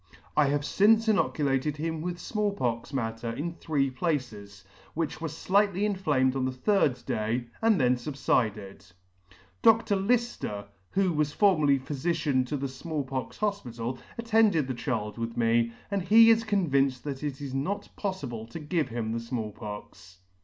"I 0.35 0.47
have 0.47 0.65
fince 0.65 1.07
inoculated 1.07 1.77
him 1.77 2.01
with 2.01 2.17
Small 2.17 2.53
pox 2.53 2.91
matter 2.91 3.29
in 3.29 3.53
three 3.53 3.91
places, 3.91 4.65
which 4.95 5.21
were 5.21 5.27
flightly 5.29 5.83
inflamed 5.85 6.35
on 6.35 6.45
the 6.45 6.51
third 6.51 6.97
day, 7.05 7.49
and 7.61 7.79
then 7.79 7.97
fubfided." 7.97 8.93
Dr. 9.61 9.95
Lifler, 9.95 10.65
who 10.89 11.13
was 11.13 11.33
formerly 11.33 11.77
Phyfician 11.77 12.47
to 12.47 12.57
the 12.57 12.67
Small 12.67 13.03
pox 13.03 13.37
Hofpital, 13.37 13.99
attended 14.17 14.67
the 14.67 14.73
child 14.73 15.19
with 15.19 15.37
me, 15.37 15.71
and 15.91 16.01
he 16.01 16.31
is 16.31 16.43
convinced 16.45 17.03
that 17.03 17.21
it 17.21 17.35
[>29] 17.35 17.35
it 17.35 17.41
is 17.41 17.53
not 17.53 17.89
pbffible 17.95 18.49
to 18.49 18.59
give 18.59 18.89
him 18.89 19.11
the 19.11 19.19
Small 19.19 19.51
Pox. 19.51 20.17